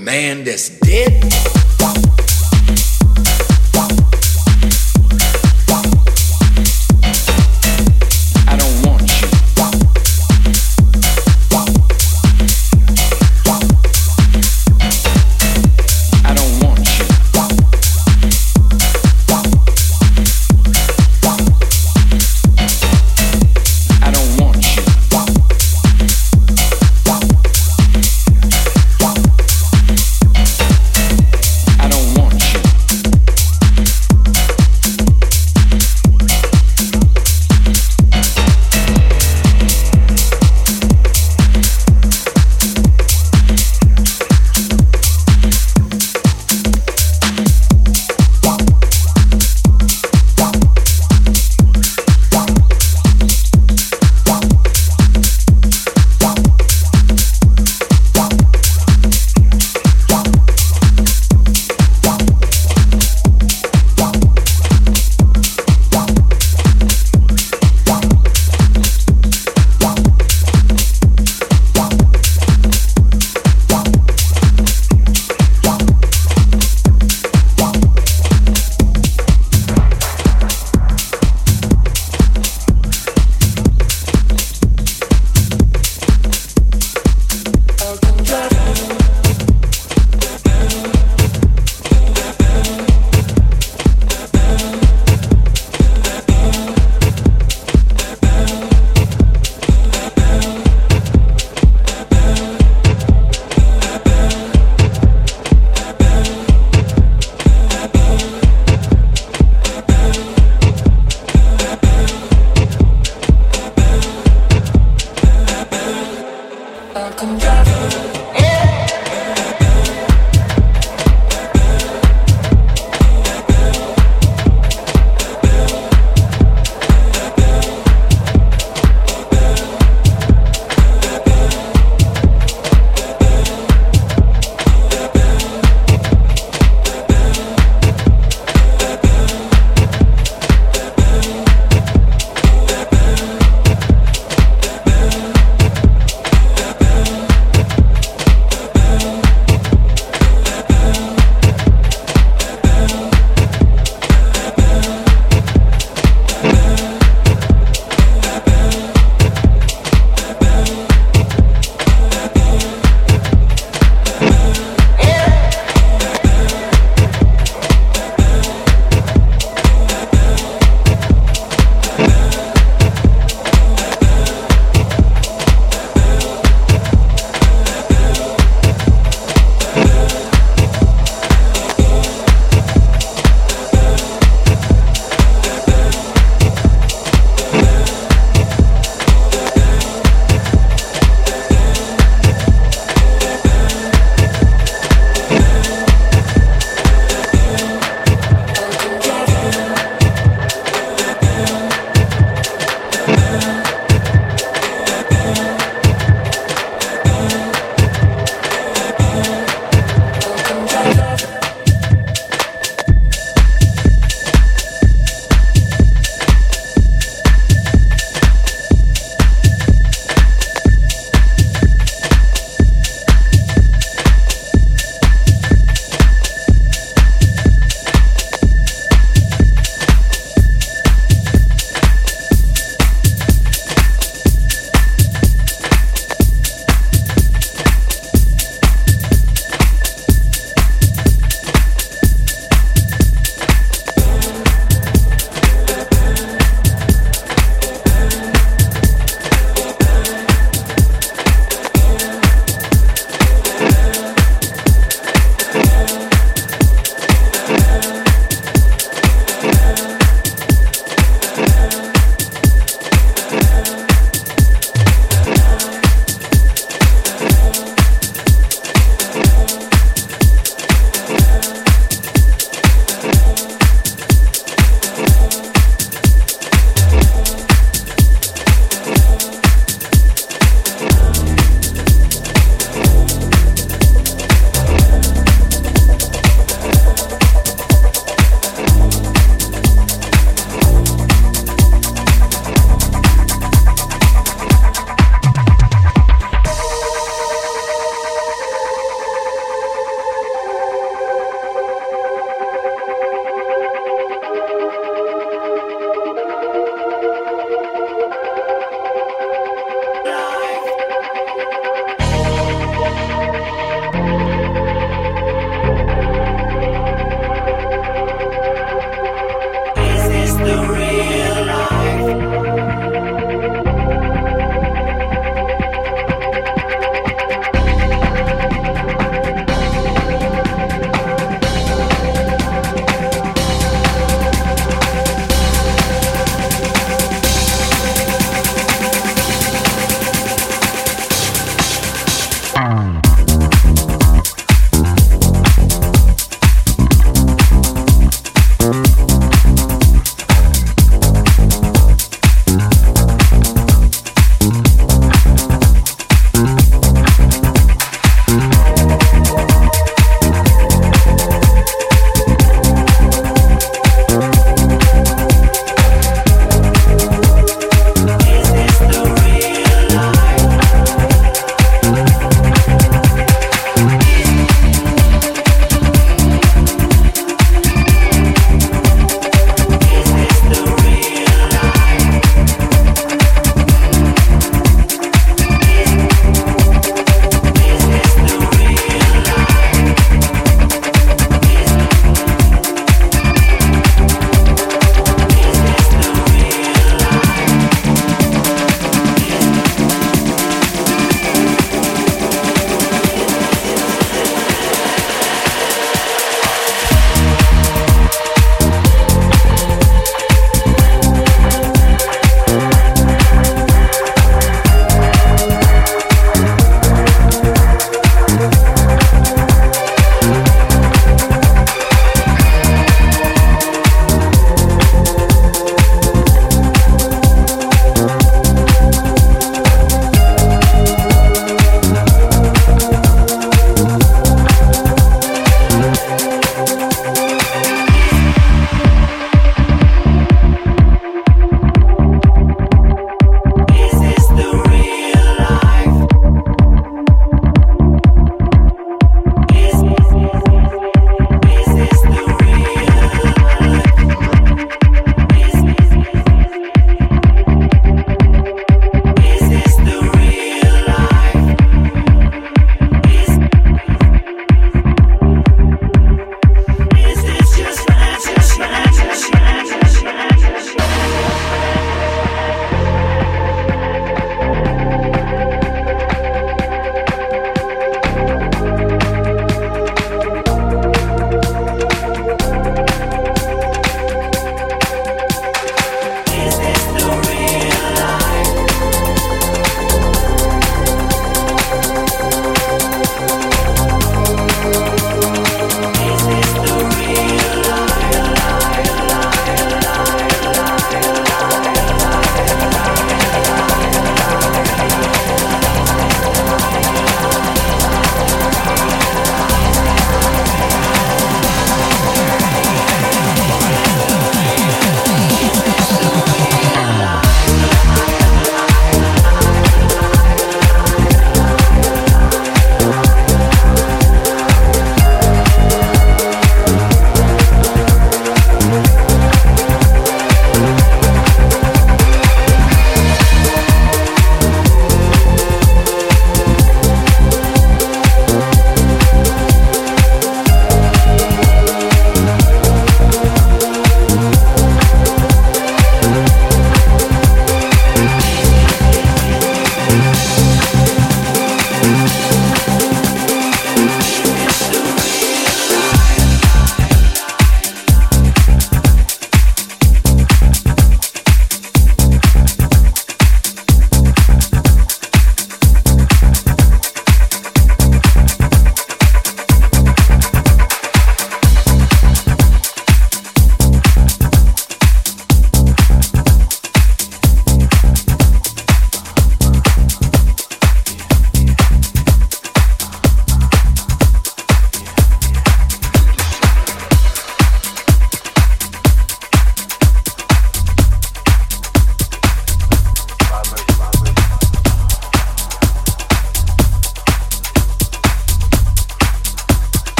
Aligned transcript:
man 0.00 0.44
that's 0.44 0.79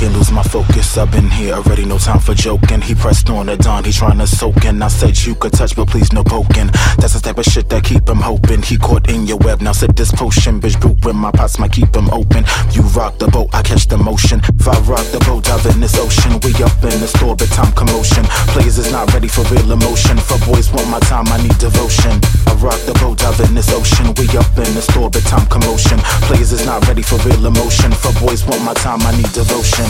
can't 0.00 0.16
lose 0.16 0.32
my 0.32 0.42
focus. 0.42 0.96
I've 0.96 1.12
been 1.12 1.28
here 1.28 1.52
already, 1.52 1.84
no 1.84 1.98
time 1.98 2.20
for 2.20 2.32
joking. 2.32 2.80
He 2.80 2.94
pressed 2.94 3.28
on 3.28 3.46
the 3.46 3.56
dawn, 3.58 3.84
he 3.84 3.92
trying 3.92 4.16
to 4.16 4.26
soak 4.26 4.64
in. 4.64 4.80
I 4.80 4.88
said 4.88 5.14
you 5.26 5.34
could 5.34 5.52
touch, 5.52 5.76
but 5.76 5.88
please 5.88 6.10
no 6.10 6.24
poking. 6.24 6.68
That's 6.96 7.12
the 7.12 7.20
type 7.20 7.36
of 7.36 7.44
shit 7.44 7.68
that 7.68 7.84
keep 7.84 8.08
him 8.08 8.16
hoping. 8.16 8.62
He 8.62 8.78
caught 8.78 9.10
in 9.10 9.26
your 9.26 9.36
web, 9.44 9.60
now 9.60 9.72
sip 9.72 9.94
this 9.96 10.10
potion. 10.10 10.58
Bitch, 10.58 10.80
when 11.04 11.16
my 11.16 11.30
pots 11.30 11.58
might 11.58 11.72
keep 11.72 11.94
him 11.94 12.08
open. 12.10 12.44
You 12.72 12.80
rock 12.96 13.18
the 13.18 13.28
boat, 13.28 13.50
I 13.52 13.60
catch 13.60 13.88
the 13.88 13.98
motion. 13.98 14.40
If 14.40 14.66
I 14.66 14.80
rock 14.88 15.04
the 15.12 15.20
boat, 15.20 15.44
dive 15.44 15.66
in 15.66 15.80
this 15.80 15.98
ocean. 15.98 16.32
We 16.40 16.56
up 16.64 16.80
in 16.80 16.96
this 17.04 17.14
orbit, 17.20 17.50
time 17.50 17.72
commotion. 17.72 18.24
Players 18.56 18.78
is 18.78 18.90
not 18.90 19.12
ready 19.12 19.28
for 19.28 19.44
real 19.52 19.70
emotion. 19.70 20.16
For 20.16 20.40
boys 20.48 20.72
want 20.72 20.88
my 20.88 21.00
time, 21.00 21.28
I 21.28 21.42
need 21.42 21.58
devotion. 21.58 22.16
I 22.48 22.56
rock 22.56 22.80
the 22.88 22.96
boat, 23.04 23.18
dive 23.18 23.40
in 23.40 23.52
this 23.54 23.68
ocean. 23.68 24.16
We 24.16 24.24
up 24.32 24.48
in 24.56 24.72
this 24.72 24.88
orbit, 24.96 25.24
time 25.28 25.44
commotion. 25.52 25.98
Players 26.24 26.52
is 26.52 26.64
not 26.64 26.88
ready 26.88 27.02
for 27.02 27.20
real 27.28 27.44
emotion. 27.44 27.92
For 27.92 28.16
boys 28.16 28.48
want 28.48 28.64
my 28.64 28.72
time, 28.80 29.04
I 29.04 29.12
need 29.12 29.28
devotion. 29.36 29.89